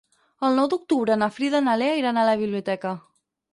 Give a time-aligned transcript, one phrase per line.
[0.47, 2.97] El nou d'octubre na Frida i na Lea iran a la biblioteca.